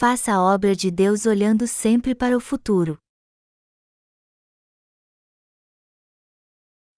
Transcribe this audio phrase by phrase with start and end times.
[0.00, 2.98] faça a obra de Deus olhando sempre para o futuro.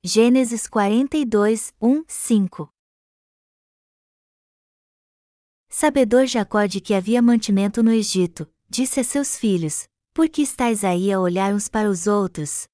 [0.05, 2.73] Gênesis 42, 1, 5
[5.69, 10.85] Sabedor Jacó de que havia mantimento no Egito, disse a seus filhos: Por que estáis
[10.85, 12.69] aí a olhar uns para os outros?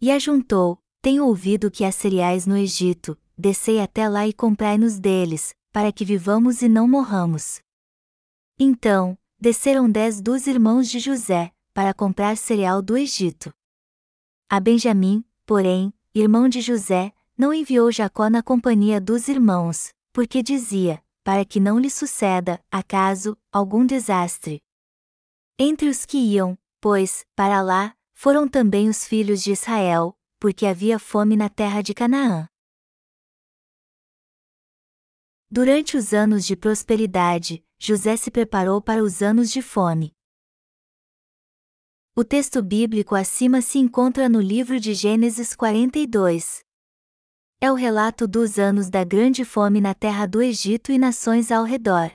[0.00, 5.54] E ajuntou: Tenho ouvido que há cereais no Egito, descei até lá e comprai-nos deles,
[5.70, 7.60] para que vivamos e não morramos.
[8.58, 13.52] Então, desceram dez dos irmãos de José, para comprar cereal do Egito.
[14.48, 21.00] A Benjamim, porém, irmão de José, não enviou Jacó na companhia dos irmãos, porque dizia,
[21.22, 24.60] para que não lhe suceda, acaso, algum desastre.
[25.56, 30.98] Entre os que iam, pois, para lá, foram também os filhos de Israel, porque havia
[30.98, 32.48] fome na terra de Canaã.
[35.50, 40.14] Durante os anos de prosperidade, José se preparou para os anos de fome.
[42.14, 46.60] O texto bíblico acima se encontra no livro de Gênesis 42.
[47.62, 51.64] É o relato dos anos da grande fome na terra do Egito e nações ao
[51.64, 52.12] redor.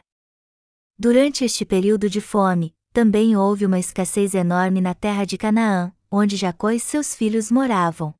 [0.96, 6.36] Durante este período de fome, também houve uma escassez enorme na terra de Canaã, onde
[6.36, 8.14] Jacó e seus filhos moravam.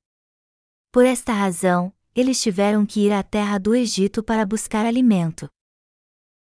[0.92, 5.48] Por esta razão, eles tiveram que ir à terra do Egito para buscar alimento.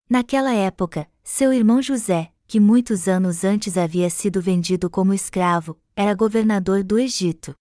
[0.09, 6.15] Naquela época, seu irmão José, que muitos anos antes havia sido vendido como escravo, era
[6.15, 7.55] governador do Egito.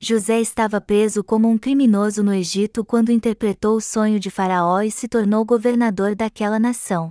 [0.00, 4.92] José estava preso como um criminoso no Egito quando interpretou o sonho de Faraó e
[4.92, 7.10] se tornou governador daquela nação.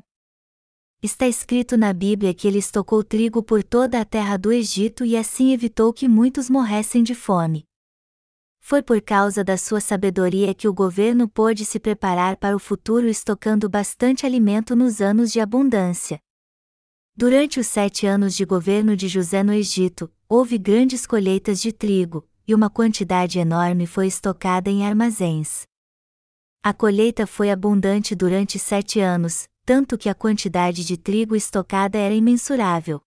[1.03, 5.17] Está escrito na Bíblia que ele estocou trigo por toda a terra do Egito e
[5.17, 7.65] assim evitou que muitos morressem de fome.
[8.69, 13.07] Foi por causa da sua sabedoria que o governo pôde se preparar para o futuro
[13.07, 16.19] estocando bastante alimento nos anos de abundância.
[17.15, 22.27] Durante os sete anos de governo de José no Egito, houve grandes colheitas de trigo,
[22.45, 25.63] e uma quantidade enorme foi estocada em armazéns.
[26.61, 32.13] A colheita foi abundante durante sete anos, tanto que a quantidade de trigo estocada era
[32.13, 33.01] imensurável.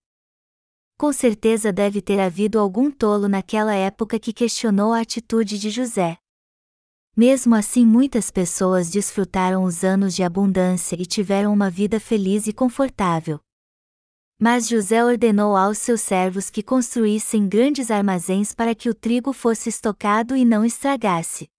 [1.01, 6.15] Com certeza deve ter havido algum tolo naquela época que questionou a atitude de José.
[7.17, 12.53] Mesmo assim, muitas pessoas desfrutaram os anos de abundância e tiveram uma vida feliz e
[12.53, 13.39] confortável.
[14.39, 19.69] Mas José ordenou aos seus servos que construíssem grandes armazéns para que o trigo fosse
[19.69, 21.49] estocado e não estragasse.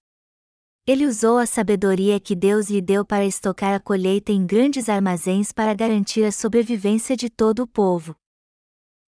[0.86, 5.50] Ele usou a sabedoria que Deus lhe deu para estocar a colheita em grandes armazéns
[5.50, 8.14] para garantir a sobrevivência de todo o povo.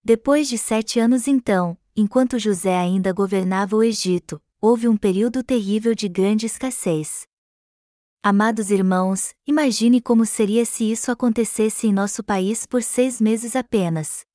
[0.06, 5.96] Depois de sete anos então, enquanto José ainda governava o Egito, houve um período terrível
[5.96, 7.26] de grande escassez.
[8.22, 14.26] Amados irmãos, imagine como seria se isso acontecesse em nosso país por seis meses apenas.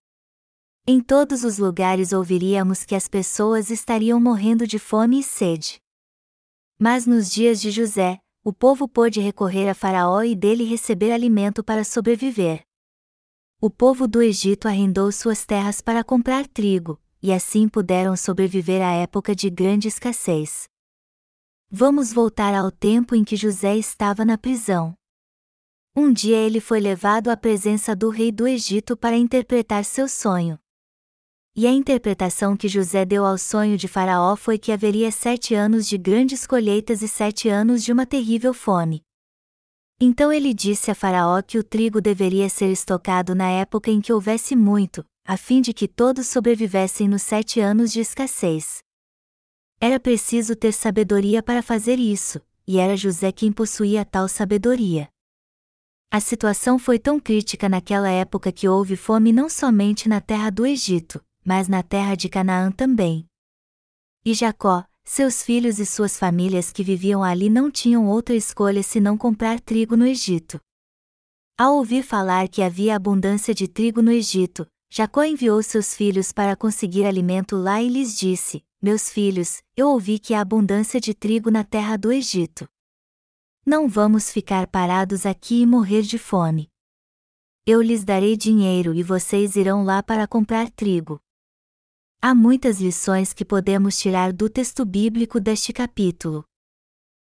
[0.87, 5.83] Em todos os lugares ouviríamos que as pessoas estariam morrendo de fome e sede.
[6.79, 11.63] Mas nos dias de José, o povo pôde recorrer a Faraó e dele receber alimento
[11.63, 12.68] para sobreviver.
[13.61, 18.93] O povo do Egito arrendou suas terras para comprar trigo, e assim puderam sobreviver à
[18.93, 20.69] época de grande escassez.
[21.69, 24.95] Vamos voltar ao tempo em que José estava na prisão.
[25.97, 30.57] Um dia ele foi levado à presença do rei do Egito para interpretar seu sonho.
[31.57, 35.89] E a interpretação que José deu ao sonho de Faraó foi que haveria sete anos
[35.89, 39.03] de grandes colheitas e sete anos de uma terrível fome.
[40.01, 44.13] Então ele disse a Faraó que o trigo deveria ser estocado na época em que
[44.13, 48.79] houvesse muito, a fim de que todos sobrevivessem nos sete anos de escassez.
[49.81, 55.09] Era preciso ter sabedoria para fazer isso, e era José quem possuía tal sabedoria.
[56.11, 60.65] A situação foi tão crítica naquela época que houve fome não somente na terra do
[60.65, 63.27] Egito, mas na terra de Canaã também.
[64.25, 69.17] E Jacó, seus filhos e suas famílias que viviam ali não tinham outra escolha senão
[69.17, 70.61] comprar trigo no Egito.
[71.57, 76.55] Ao ouvir falar que havia abundância de trigo no Egito, Jacó enviou seus filhos para
[76.55, 81.51] conseguir alimento lá e lhes disse: Meus filhos, eu ouvi que há abundância de trigo
[81.51, 82.69] na terra do Egito.
[83.65, 86.69] Não vamos ficar parados aqui e morrer de fome.
[87.67, 91.19] Eu lhes darei dinheiro e vocês irão lá para comprar trigo.
[92.21, 96.45] Há muitas lições que podemos tirar do texto bíblico deste capítulo.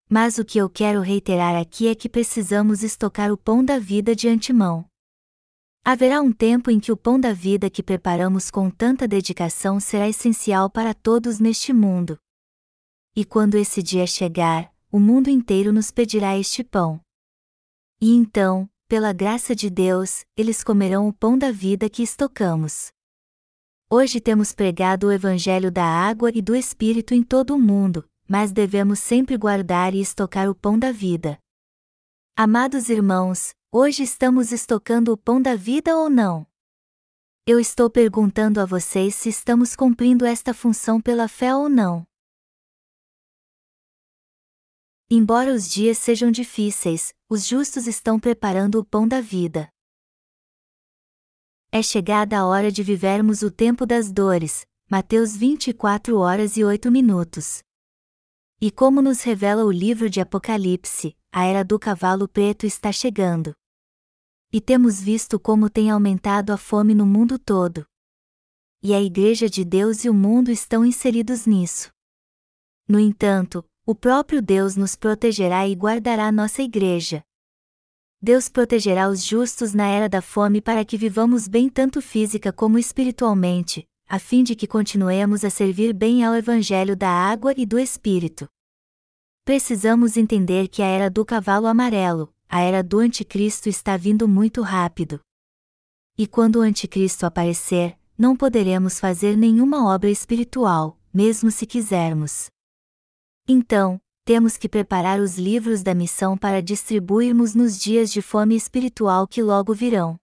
[0.07, 4.15] Mas o que eu quero reiterar aqui é que precisamos estocar o pão da vida
[4.15, 4.85] de antemão.
[5.83, 10.07] Haverá um tempo em que o pão da vida que preparamos com tanta dedicação será
[10.07, 12.19] essencial para todos neste mundo.
[13.15, 17.01] E quando esse dia chegar, o mundo inteiro nos pedirá este pão.
[17.99, 22.93] E então, pela graça de Deus, eles comerão o pão da vida que estocamos.
[23.87, 28.51] Hoje temos pregado o Evangelho da água e do Espírito em todo o mundo, mas
[28.51, 31.37] devemos sempre guardar e estocar o pão da vida.
[32.35, 36.47] Amados irmãos, hoje estamos estocando o pão da vida ou não?
[37.45, 42.07] Eu estou perguntando a vocês se estamos cumprindo esta função pela fé ou não.
[45.11, 49.69] Embora os dias sejam difíceis, os justos estão preparando o pão da vida.
[51.77, 54.65] É chegada a hora de vivermos o tempo das dores.
[54.89, 57.61] Mateus 24 horas e 8 minutos.
[58.61, 63.53] E como nos revela o livro de Apocalipse, a era do cavalo preto está chegando.
[64.53, 67.85] E temos visto como tem aumentado a fome no mundo todo.
[68.81, 71.91] E a Igreja de Deus e o mundo estão inseridos nisso.
[72.87, 77.21] No entanto, o próprio Deus nos protegerá e guardará nossa Igreja.
[78.21, 82.79] Deus protegerá os justos na era da fome para que vivamos bem tanto física como
[82.79, 87.77] espiritualmente, a fim de que continuemos a servir bem ao Evangelho da água e do
[87.77, 88.47] Espírito.
[89.43, 94.61] Precisamos entender que a era do cavalo amarelo, a era do Anticristo está vindo muito
[94.61, 95.19] rápido.
[96.17, 102.47] E quando o Anticristo aparecer, não poderemos fazer nenhuma obra espiritual, mesmo se quisermos.
[103.47, 109.27] Então, temos que preparar os livros da missão para distribuirmos nos dias de fome espiritual
[109.27, 110.19] que logo virão.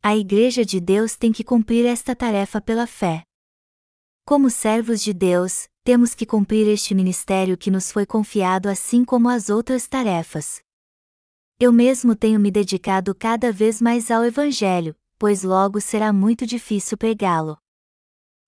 [0.00, 3.24] A Igreja de Deus tem que cumprir esta tarefa pela fé.
[4.24, 9.28] Como servos de Deus, temos que cumprir este ministério que nos foi confiado assim como
[9.28, 10.62] as outras tarefas.
[11.58, 16.96] Eu mesmo tenho me dedicado cada vez mais ao Evangelho, pois logo será muito difícil
[16.96, 17.58] pregá-lo.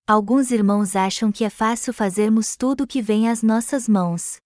[0.07, 4.42] Alguns irmãos acham que é fácil fazermos tudo o que vem às nossas mãos.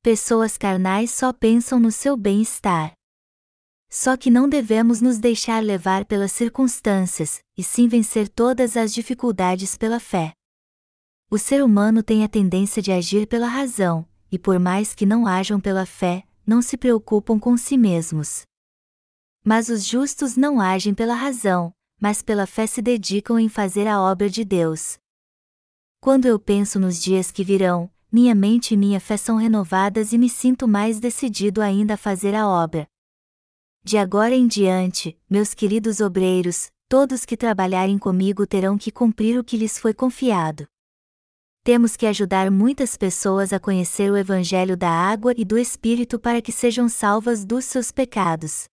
[0.00, 2.92] Pessoas carnais só pensam no seu bem-estar.
[3.90, 9.76] Só que não devemos nos deixar levar pelas circunstâncias, e sim vencer todas as dificuldades
[9.76, 10.32] pela fé.
[11.28, 15.26] O ser humano tem a tendência de agir pela razão, e por mais que não
[15.26, 18.42] ajam pela fé, não se preocupam com si mesmos.
[19.44, 24.00] Mas os justos não agem pela razão, mas pela fé se dedicam em fazer a
[24.00, 24.96] obra de Deus.
[26.00, 30.18] Quando eu penso nos dias que virão, minha mente e minha fé são renovadas e
[30.18, 32.88] me sinto mais decidido ainda a fazer a obra.
[33.84, 39.44] De agora em diante, meus queridos obreiros, todos que trabalharem comigo terão que cumprir o
[39.44, 40.66] que lhes foi confiado
[41.68, 46.40] temos que ajudar muitas pessoas a conhecer o Evangelho da água e do Espírito para
[46.40, 48.64] que sejam salvas dos seus pecados.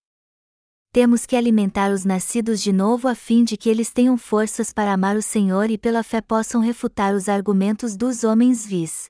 [0.93, 4.93] Temos que alimentar os nascidos de novo a fim de que eles tenham forças para
[4.93, 9.09] amar o Senhor e pela fé possam refutar os argumentos dos homens vis.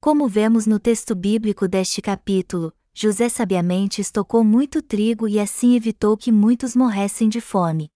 [0.00, 6.16] Como vemos no texto bíblico deste capítulo, José sabiamente estocou muito trigo e assim evitou
[6.16, 7.90] que muitos morressem de fome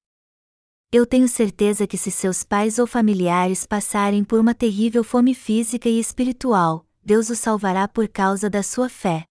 [0.96, 5.88] eu tenho certeza que se seus pais ou familiares passarem por uma terrível fome física
[5.88, 9.24] e espiritual, Deus os salvará por causa da sua fé.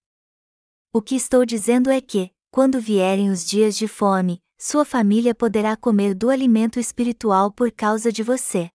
[0.92, 5.74] O que estou dizendo é que, quando vierem os dias de fome, sua família poderá
[5.74, 8.68] comer do alimento espiritual por causa de você.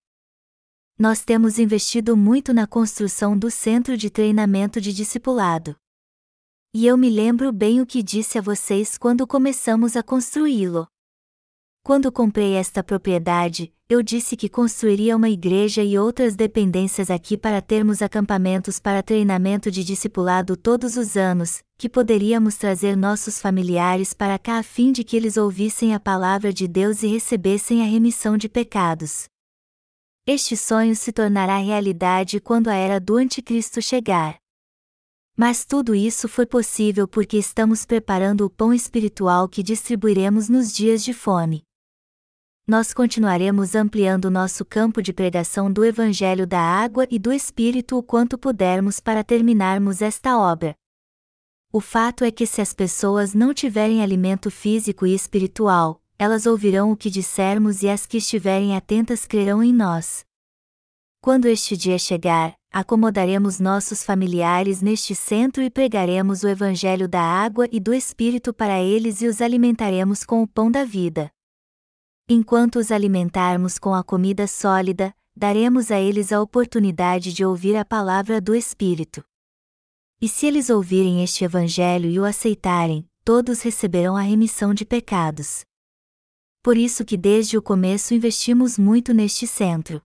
[1.02, 5.74] Nós temos investido muito na construção do centro de treinamento de discipulado.
[6.74, 10.86] E eu me lembro bem o que disse a vocês quando começamos a construí-lo.
[11.86, 17.62] Quando comprei esta propriedade, eu disse que construiria uma igreja e outras dependências aqui para
[17.62, 24.38] termos acampamentos para treinamento de discipulado todos os anos, que poderíamos trazer nossos familiares para
[24.38, 28.36] cá a fim de que eles ouvissem a palavra de Deus e recebessem a remissão
[28.36, 29.30] de pecados.
[30.26, 34.38] Este sonho se tornará realidade quando a era do Anticristo chegar.
[35.36, 41.04] Mas tudo isso foi possível porque estamos preparando o pão espiritual que distribuiremos nos dias
[41.04, 41.64] de fome
[42.70, 48.04] nós continuaremos ampliando nosso campo de pregação do Evangelho da Água e do Espírito o
[48.04, 50.76] quanto pudermos para terminarmos esta obra.
[51.74, 56.92] O fato é que se as pessoas não tiverem alimento físico e espiritual, elas ouvirão
[56.92, 60.26] o que dissermos e as que estiverem atentas crerão em nós.
[61.22, 67.70] Quando este dia chegar, acomodaremos nossos familiares neste centro e pregaremos o Evangelho da água
[67.72, 71.32] e do Espírito para eles e os alimentaremos com o pão da vida.
[72.28, 77.86] Enquanto os alimentarmos com a comida sólida, daremos a eles a oportunidade de ouvir a
[77.86, 79.24] palavra do Espírito.
[80.22, 85.64] E se eles ouvirem este Evangelho e o aceitarem, todos receberão a remissão de pecados.
[86.62, 90.02] Por isso que desde o começo investimos muito neste centro.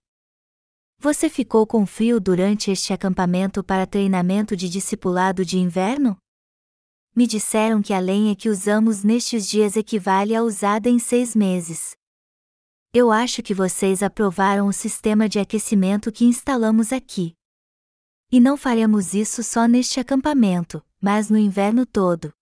[0.99, 6.17] Você ficou com frio durante este acampamento para treinamento de discipulado de inverno?
[7.15, 11.95] me disseram que a lenha que usamos nestes dias equivale à usada em seis meses.
[12.93, 17.33] Eu acho que vocês aprovaram o sistema de aquecimento que instalamos aqui.
[18.29, 22.33] E não faremos isso só neste acampamento, mas no inverno todo.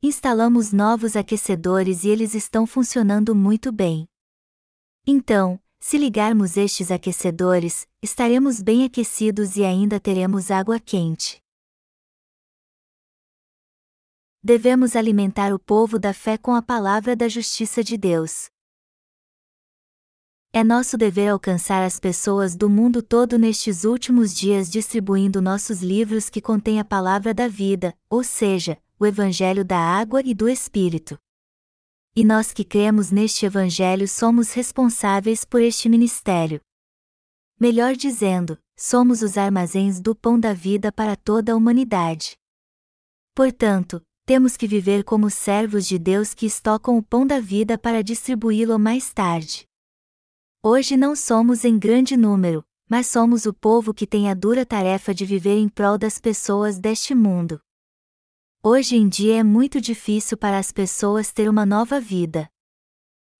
[0.00, 4.06] Instalamos novos aquecedores e eles estão funcionando muito bem.
[5.04, 11.42] Então, se ligarmos estes aquecedores, estaremos bem aquecidos e ainda teremos água quente.
[14.40, 18.48] Devemos alimentar o povo da fé com a palavra da justiça de Deus.
[20.52, 26.30] É nosso dever alcançar as pessoas do mundo todo nestes últimos dias distribuindo nossos livros
[26.30, 31.18] que contêm a palavra da vida, ou seja, o Evangelho da água e do Espírito.
[32.16, 36.60] E nós que cremos neste Evangelho somos responsáveis por este ministério.
[37.60, 42.36] Melhor dizendo, somos os armazéns do pão da vida para toda a humanidade.
[43.34, 48.02] Portanto, temos que viver como servos de Deus que estocam o pão da vida para
[48.02, 49.64] distribuí-lo mais tarde.
[50.62, 55.14] Hoje não somos em grande número, mas somos o povo que tem a dura tarefa
[55.14, 57.60] de viver em prol das pessoas deste mundo.
[58.62, 62.48] Hoje em dia é muito difícil para as pessoas ter uma nova vida.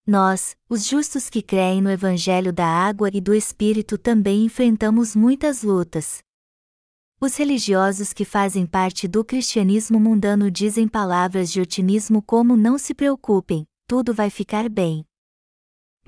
[0.06, 5.62] Nós, os justos que creem no Evangelho da Água e do Espírito, também enfrentamos muitas
[5.62, 6.22] lutas.
[7.20, 12.94] Os religiosos que fazem parte do cristianismo mundano dizem palavras de otimismo como não se
[12.94, 15.04] preocupem, tudo vai ficar bem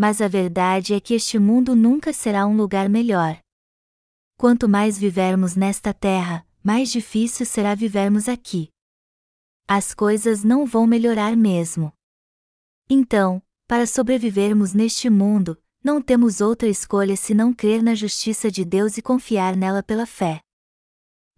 [0.00, 3.38] mas a verdade é que este mundo nunca será um lugar melhor.
[4.38, 8.70] Quanto mais vivermos nesta terra, mais difícil será vivermos aqui.
[9.72, 11.92] As coisas não vão melhorar mesmo.
[12.88, 18.98] Então, para sobrevivermos neste mundo, não temos outra escolha senão crer na justiça de Deus
[18.98, 20.40] e confiar nela pela fé.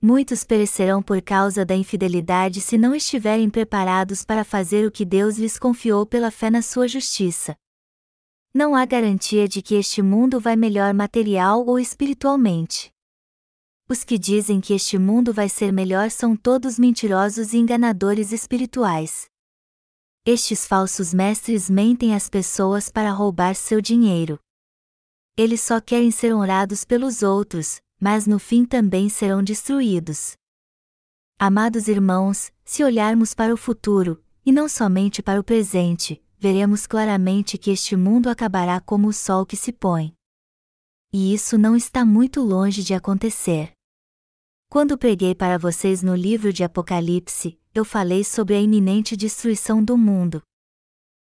[0.00, 5.36] Muitos perecerão por causa da infidelidade se não estiverem preparados para fazer o que Deus
[5.36, 7.54] lhes confiou pela fé na sua justiça
[8.54, 12.91] não há garantia de que este mundo vai melhor material ou espiritualmente.
[13.88, 19.26] Os que dizem que este mundo vai ser melhor são todos mentirosos e enganadores espirituais.
[20.24, 24.38] Estes falsos mestres mentem às pessoas para roubar seu dinheiro.
[25.36, 30.36] Eles só querem ser honrados pelos outros, mas no fim também serão destruídos.
[31.38, 37.58] Amados irmãos, se olharmos para o futuro, e não somente para o presente, veremos claramente
[37.58, 40.14] que este mundo acabará como o sol que se põe.
[41.12, 43.72] E isso não está muito longe de acontecer.
[44.68, 49.98] Quando preguei para vocês no livro de Apocalipse, eu falei sobre a iminente destruição do
[49.98, 50.42] mundo.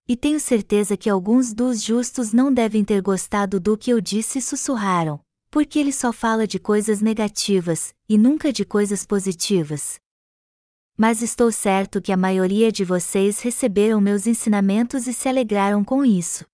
[0.07, 4.39] E tenho certeza que alguns dos justos não devem ter gostado do que eu disse
[4.39, 5.21] e sussurraram,
[5.51, 10.01] porque ele só fala de coisas negativas, e nunca de coisas positivas
[11.01, 16.05] mas estou certo que a maioria de vocês receberam meus ensinamentos e se alegraram com
[16.05, 16.45] isso.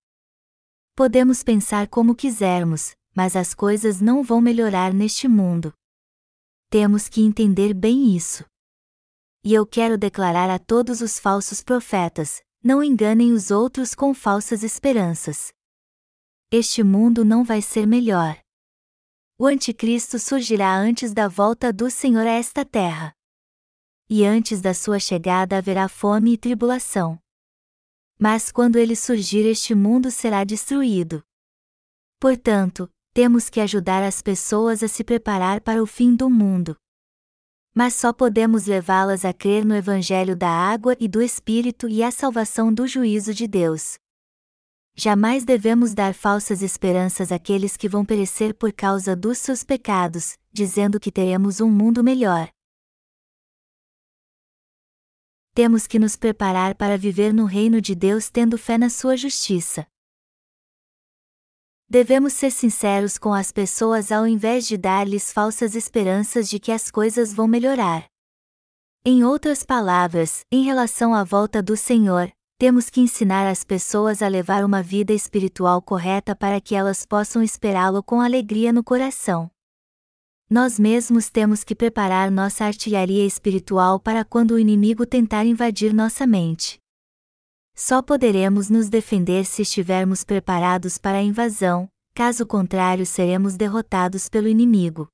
[0.95, 5.73] Podemos pensar como quisermos, mas as coisas não vão melhorar neste mundo.
[6.69, 8.45] Temos que entender bem isso.
[9.43, 14.63] E eu quero declarar a todos os falsos profetas: não enganem os outros com falsas
[14.63, 15.53] esperanças.
[16.51, 18.39] Este mundo não vai ser melhor.
[19.39, 23.17] O Anticristo surgirá antes da volta do Senhor a esta terra
[24.09, 27.19] e antes da sua chegada haverá fome e tribulação.
[28.19, 31.23] Mas quando ele surgir, este mundo será destruído.
[32.19, 36.77] Portanto, temos que ajudar as pessoas a se preparar para o fim do mundo.
[37.75, 42.11] Mas só podemos levá-las a crer no Evangelho da água e do Espírito e à
[42.11, 43.95] salvação do juízo de Deus.
[44.95, 51.01] Jamais devemos dar falsas esperanças àqueles que vão perecer por causa dos seus pecados, dizendo
[51.01, 52.51] que teremos um mundo melhor
[55.55, 59.87] temos que nos preparar para viver no reino de Deus tendo fé na sua justiça.
[61.89, 66.91] Devemos ser sinceros com as pessoas ao invés de dar-lhes falsas esperanças de que as
[66.91, 68.07] coisas vão melhorar.
[69.05, 74.27] Em outras palavras, em relação à volta do Senhor, temos que ensinar as pessoas a
[74.27, 79.49] levar uma vida espiritual correta para que elas possam esperá-lo com alegria no coração.
[80.51, 86.27] Nós mesmos temos que preparar nossa artilharia espiritual para quando o inimigo tentar invadir nossa
[86.27, 86.81] mente.
[87.79, 94.49] Só poderemos nos defender se estivermos preparados para a invasão, caso contrário, seremos derrotados pelo
[94.49, 95.09] inimigo.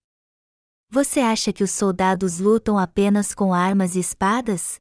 [0.88, 4.76] Você acha que os soldados lutam apenas com armas e espadas?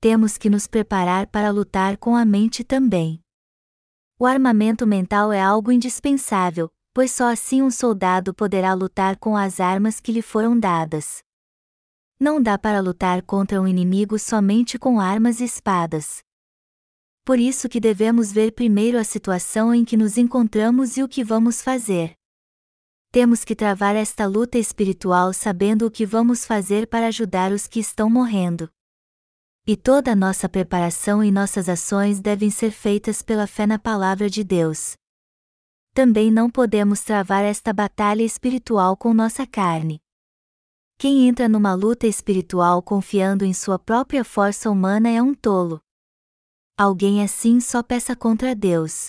[0.00, 3.20] Temos que nos preparar para lutar com a mente também.
[4.16, 9.58] O armamento mental é algo indispensável, pois só assim um soldado poderá lutar com as
[9.58, 11.18] armas que lhe foram dadas.
[12.20, 16.24] Não dá para lutar contra um inimigo somente com armas e espadas.
[17.26, 21.24] Por isso que devemos ver primeiro a situação em que nos encontramos e o que
[21.24, 22.14] vamos fazer.
[23.10, 27.80] Temos que travar esta luta espiritual sabendo o que vamos fazer para ajudar os que
[27.80, 28.70] estão morrendo.
[29.66, 34.30] E toda a nossa preparação e nossas ações devem ser feitas pela fé na palavra
[34.30, 34.94] de Deus.
[35.92, 39.98] Também não podemos travar esta batalha espiritual com nossa carne.
[40.96, 45.80] Quem entra numa luta espiritual confiando em sua própria força humana é um tolo.
[46.78, 49.08] Alguém assim só peça contra Deus.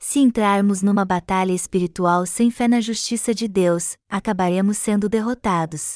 [0.00, 5.94] Se entrarmos numa batalha espiritual sem fé na justiça de Deus, acabaremos sendo derrotados.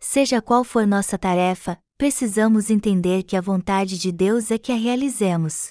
[0.00, 4.74] Seja qual for nossa tarefa, precisamos entender que a vontade de Deus é que a
[4.74, 5.68] realizemos.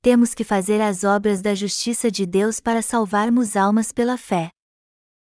[0.00, 4.52] Temos que fazer as obras da justiça de Deus para salvarmos almas pela fé.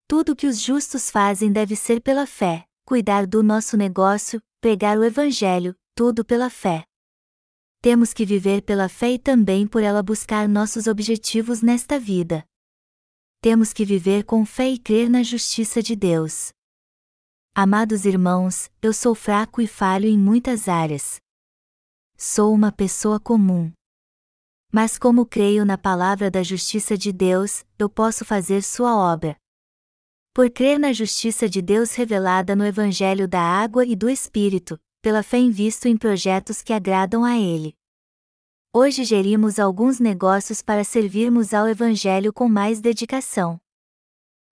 [0.08, 5.04] Tudo que os justos fazem deve ser pela fé, cuidar do nosso negócio, pregar o
[5.04, 6.84] Evangelho, tudo pela fé
[7.82, 12.44] temos que viver pela fé e também por ela buscar nossos objetivos nesta vida.
[13.40, 16.52] Temos que viver com fé e crer na justiça de Deus.
[17.52, 21.20] Amados irmãos, eu sou fraco e falho em muitas áreas.
[22.16, 23.72] Sou uma pessoa comum.
[24.70, 29.36] Mas como creio na palavra da justiça de Deus, eu posso fazer sua obra.
[30.32, 35.22] Por crer na justiça de Deus revelada no Evangelho da Água e do Espírito, pela
[35.22, 37.76] fé invisto em projetos que agradam a Ele.
[38.72, 43.60] Hoje gerimos alguns negócios para servirmos ao Evangelho com mais dedicação.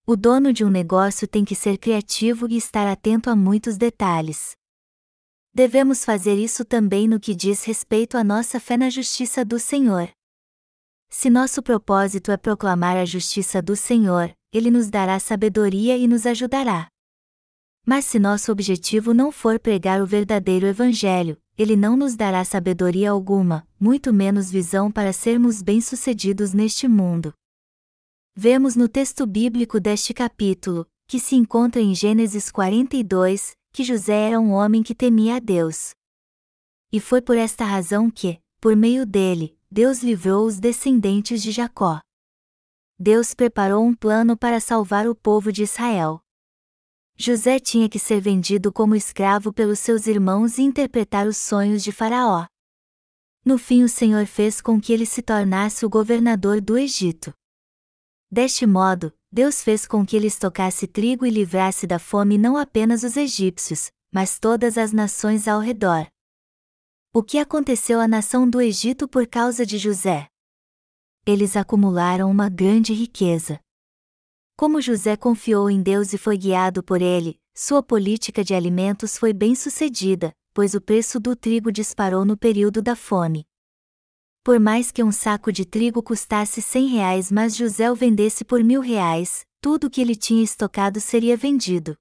[0.05, 4.57] O dono de um negócio tem que ser criativo e estar atento a muitos detalhes.
[5.55, 10.11] Devemos fazer isso também no que diz respeito à nossa fé na justiça do Senhor.
[11.09, 16.27] Se nosso propósito é proclamar a justiça do Senhor, Ele nos dará sabedoria e nos
[16.27, 16.89] ajudará.
[17.87, 23.11] Mas se nosso objetivo não for pregar o verdadeiro Evangelho, ele não nos dará sabedoria
[23.11, 27.35] alguma, muito menos visão para sermos bem-sucedidos neste mundo.
[28.35, 34.41] Vemos no texto bíblico deste capítulo, que se encontra em Gênesis 42, que José era
[34.41, 35.91] um homem que temia a Deus.
[36.93, 42.01] E foi por esta razão que, por meio dele, Deus livrou os descendentes de Jacó.
[42.99, 46.21] Deus preparou um plano para salvar o povo de Israel.
[47.23, 51.93] José tinha que ser vendido como escravo pelos seus irmãos e interpretar os sonhos de
[51.93, 52.47] Faraó.
[53.45, 57.31] No fim, o Senhor fez com que ele se tornasse o governador do Egito.
[58.31, 63.03] Deste modo, Deus fez com que ele estocasse trigo e livrasse da fome não apenas
[63.03, 66.07] os egípcios, mas todas as nações ao redor.
[67.13, 70.27] O que aconteceu à nação do Egito por causa de José?
[71.27, 73.61] Eles acumularam uma grande riqueza.
[74.61, 79.33] Como José confiou em Deus e foi guiado por ele, sua política de alimentos foi
[79.33, 83.47] bem sucedida, pois o preço do trigo disparou no período da fome.
[84.45, 88.63] Por mais que um saco de trigo custasse cem reais, mas José o vendesse por
[88.63, 91.97] mil reais, tudo o que ele tinha estocado seria vendido.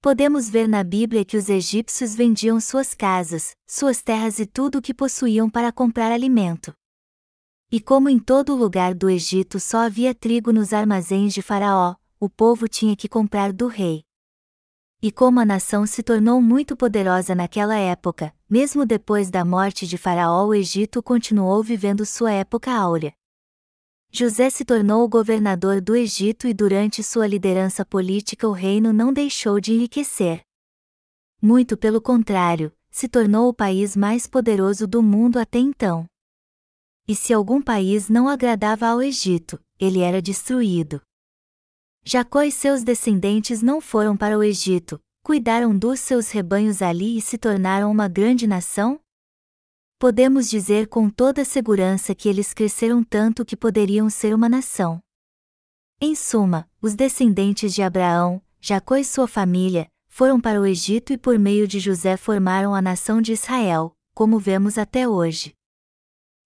[0.00, 4.82] Podemos ver na Bíblia que os egípcios vendiam suas casas, suas terras e tudo o
[4.82, 6.72] que possuíam para comprar alimento.
[7.70, 12.26] E como em todo lugar do Egito só havia trigo nos armazéns de Faraó, o
[12.26, 14.04] povo tinha que comprar do rei.
[15.02, 19.98] E como a nação se tornou muito poderosa naquela época, mesmo depois da morte de
[19.98, 23.12] Faraó, o Egito continuou vivendo sua época áurea.
[24.10, 29.12] José se tornou o governador do Egito e durante sua liderança política o reino não
[29.12, 30.40] deixou de enriquecer.
[31.40, 36.06] Muito pelo contrário, se tornou o país mais poderoso do mundo até então.
[37.08, 41.00] E se algum país não agradava ao Egito, ele era destruído.
[42.04, 47.22] Jacó e seus descendentes não foram para o Egito, cuidaram dos seus rebanhos ali e
[47.22, 49.00] se tornaram uma grande nação?
[49.98, 55.00] Podemos dizer com toda segurança que eles cresceram tanto que poderiam ser uma nação.
[56.00, 61.18] Em suma, os descendentes de Abraão, Jacó e sua família, foram para o Egito e
[61.18, 65.57] por meio de José formaram a nação de Israel, como vemos até hoje.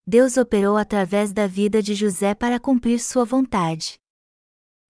[0.04, 3.94] Deus operou através da vida de José para cumprir sua vontade.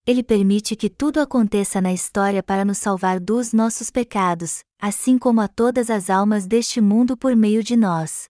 [0.06, 5.42] Ele permite que tudo aconteça na história para nos salvar dos nossos pecados, assim como
[5.42, 8.24] a todas as almas deste mundo por meio de nós.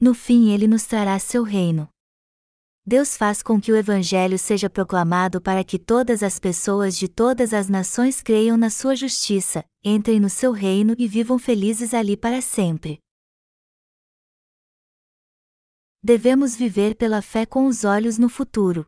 [0.00, 1.88] No fim, ele nos trará seu reino.
[2.84, 7.54] Deus faz com que o Evangelho seja proclamado para que todas as pessoas de todas
[7.54, 12.40] as nações creiam na sua justiça, entrem no seu reino e vivam felizes ali para
[12.40, 13.00] sempre
[16.06, 18.86] devemos viver pela fé com os olhos no futuro.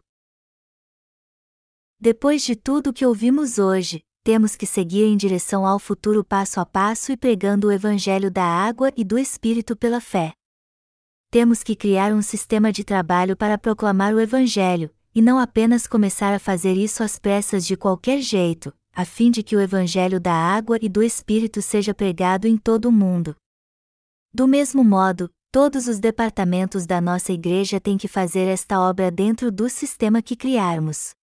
[1.99, 6.65] Depois de tudo que ouvimos hoje, temos que seguir em direção ao futuro passo a
[6.65, 10.33] passo e pregando o Evangelho da água e do Espírito pela fé.
[11.29, 16.33] Temos que criar um sistema de trabalho para proclamar o Evangelho, e não apenas começar
[16.33, 20.35] a fazer isso às pressas de qualquer jeito, a fim de que o Evangelho da
[20.35, 23.35] água e do Espírito seja pregado em todo o mundo.
[24.33, 29.51] Do mesmo modo, todos os departamentos da nossa igreja têm que fazer esta obra dentro
[29.51, 31.15] do sistema que criarmos.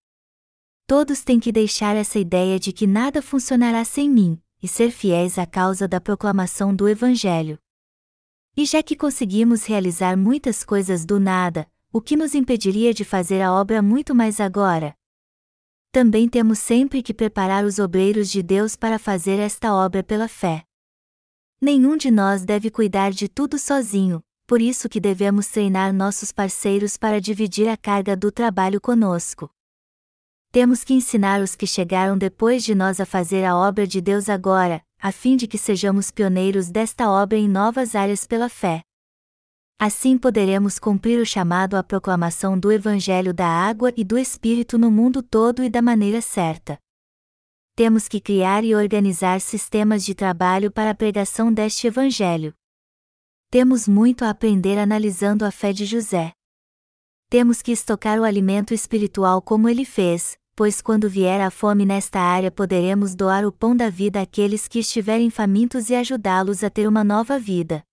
[0.87, 5.37] Todos têm que deixar essa ideia de que nada funcionará sem mim, e ser fiéis
[5.37, 7.59] à causa da proclamação do Evangelho.
[8.57, 13.41] E já que conseguimos realizar muitas coisas do nada, o que nos impediria de fazer
[13.41, 14.95] a obra muito mais agora?
[15.91, 20.65] Também temos sempre que preparar os obreiros de Deus para fazer esta obra pela fé.
[21.61, 26.97] Nenhum de nós deve cuidar de tudo sozinho, por isso que devemos treinar nossos parceiros
[26.97, 29.49] para dividir a carga do trabalho conosco
[30.55, 34.29] temos que ensinar os que chegaram depois de nós a fazer a obra de Deus
[34.29, 38.81] agora, a fim de que sejamos pioneiros desta obra em novas áreas pela fé.
[39.77, 44.89] Assim poderemos cumprir o chamado à proclamação do Evangelho da água e do Espírito no
[44.89, 46.77] mundo todo e da maneira certa.
[47.77, 52.53] Temos que criar e organizar sistemas de trabalho para a pregação deste Evangelho.
[53.51, 56.31] Temos muito a aprender analisando a fé de José.
[57.29, 62.21] Temos que estocar o alimento espiritual como ele fez, pois quando vier a fome nesta
[62.21, 66.87] área poderemos doar o pão da vida àqueles que estiverem famintos e ajudá-los a ter
[66.87, 67.83] uma nova vida.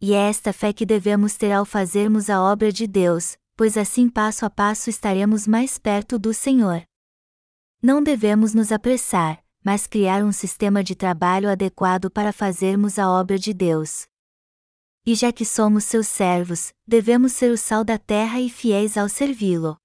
[0.00, 4.08] E é esta fé que devemos ter ao fazermos a obra de Deus, pois assim
[4.08, 6.82] passo a passo estaremos mais perto do Senhor.
[7.82, 13.38] Não devemos nos apressar, mas criar um sistema de trabalho adequado para fazermos a obra
[13.38, 14.06] de Deus.
[15.04, 19.08] E já que somos seus servos, devemos ser o sal da terra e fiéis ao
[19.08, 19.76] servi-lo.